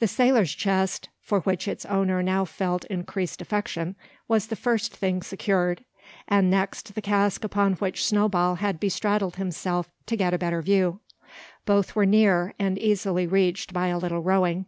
The 0.00 0.08
sailor's 0.08 0.52
chest, 0.56 1.08
for 1.20 1.38
which 1.42 1.68
its 1.68 1.86
owner 1.86 2.20
now 2.20 2.44
felt 2.44 2.84
increased 2.86 3.40
affection, 3.40 3.94
was 4.26 4.48
the 4.48 4.56
first 4.56 4.92
thing 4.92 5.22
secured; 5.22 5.84
and 6.26 6.50
next 6.50 6.96
the 6.96 7.00
cask 7.00 7.44
upon 7.44 7.74
which 7.74 8.04
Snowball 8.04 8.56
had 8.56 8.80
bestraddled 8.80 9.36
himself 9.36 9.88
to 10.06 10.16
get 10.16 10.34
a 10.34 10.36
better 10.38 10.62
view. 10.62 10.98
Both 11.64 11.94
were 11.94 12.06
near, 12.06 12.54
and 12.58 12.76
easily 12.76 13.28
reached 13.28 13.72
by 13.72 13.86
a 13.86 13.98
little 13.98 14.20
rowing. 14.20 14.66